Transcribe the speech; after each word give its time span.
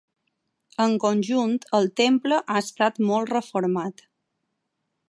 En 0.85 0.95
conjunt 1.03 1.53
el 1.81 1.91
temple 2.03 2.41
ha 2.43 2.59
estat 2.65 2.99
molt 3.11 3.35
reformat. 3.39 4.07